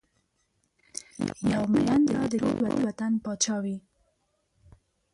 یو 1.51 1.63
ميېن 1.71 2.01
به 2.07 2.13
ددې 2.21 2.37
ټول 2.43 2.57
وطن 2.87 3.11
پاچا 3.23 3.55
وي 3.63 3.77